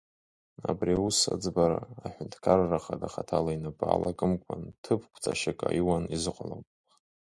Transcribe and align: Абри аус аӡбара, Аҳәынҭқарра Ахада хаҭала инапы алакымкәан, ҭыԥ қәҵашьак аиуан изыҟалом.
Абри 0.69 0.93
аус 0.97 1.19
аӡбара, 1.33 1.79
Аҳәынҭқарра 2.05 2.77
Ахада 2.79 3.07
хаҭала 3.13 3.51
инапы 3.55 3.85
алакымкәан, 3.95 4.61
ҭыԥ 4.83 5.01
қәҵашьак 5.13 5.59
аиуан 5.69 6.03
изыҟалом. 6.15 6.63